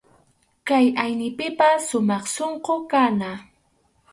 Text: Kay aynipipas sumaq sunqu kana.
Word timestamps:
Kay 0.67 0.85
aynipipas 1.03 1.79
sumaq 1.89 2.25
sunqu 2.35 2.75
kana. 2.91 3.31